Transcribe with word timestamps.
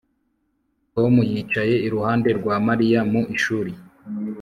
Tom 0.93 1.13
yicaye 1.31 1.75
iruhande 1.87 2.29
rwa 2.39 2.55
Mariya 2.67 2.99
mu 3.11 3.21
ishuri 3.35 3.71